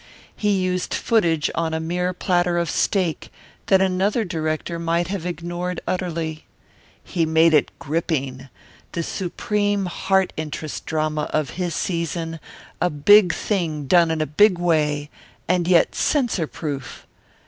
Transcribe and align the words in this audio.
He 0.35 0.57
used 0.59 0.95
footage 0.95 1.51
on 1.53 1.75
a 1.75 1.79
mere 1.79 2.11
platter 2.11 2.57
of 2.57 2.71
steak 2.71 3.29
that 3.67 3.81
another 3.83 4.25
director 4.25 4.79
might 4.79 5.09
have 5.09 5.27
ignored 5.27 5.79
utterly. 5.85 6.45
He 7.03 7.23
made 7.23 7.53
it 7.53 7.69
gripping 7.77 8.49
the 8.93 9.03
supreme 9.03 9.85
heart 9.85 10.33
interest 10.35 10.87
drama 10.87 11.29
of 11.31 11.51
his 11.51 11.75
season 11.75 12.39
a 12.81 12.89
big 12.89 13.31
thing 13.31 13.85
done 13.85 14.09
in 14.09 14.21
a 14.21 14.25
big 14.25 14.57
way, 14.57 15.11
and 15.47 15.67
yet 15.67 15.93
censor 15.93 16.47
proof. 16.47 17.05